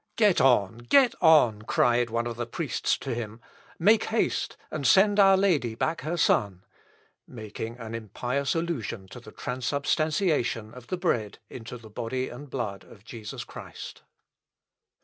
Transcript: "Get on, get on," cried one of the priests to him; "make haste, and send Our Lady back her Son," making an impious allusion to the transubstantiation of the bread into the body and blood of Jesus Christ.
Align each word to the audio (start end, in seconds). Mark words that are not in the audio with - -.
"Get 0.15 0.41
on, 0.41 0.79
get 0.79 1.13
on," 1.21 1.61
cried 1.61 2.09
one 2.09 2.25
of 2.25 2.35
the 2.35 2.47
priests 2.47 2.97
to 2.97 3.13
him; 3.13 3.39
"make 3.77 4.05
haste, 4.05 4.57
and 4.71 4.87
send 4.87 5.19
Our 5.19 5.37
Lady 5.37 5.75
back 5.75 6.01
her 6.01 6.17
Son," 6.17 6.65
making 7.27 7.77
an 7.77 7.93
impious 7.93 8.55
allusion 8.55 9.07
to 9.09 9.19
the 9.19 9.31
transubstantiation 9.31 10.73
of 10.73 10.87
the 10.87 10.97
bread 10.97 11.37
into 11.51 11.77
the 11.77 11.91
body 11.91 12.29
and 12.29 12.49
blood 12.49 12.83
of 12.83 13.05
Jesus 13.05 13.43
Christ. 13.43 14.01